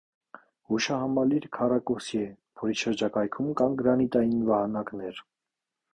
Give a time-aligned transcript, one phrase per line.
[0.71, 2.31] Հուշահամալիրը քառակուսի է,
[2.63, 5.25] որի շրջակայքում կան գրանիտային վահանակներ։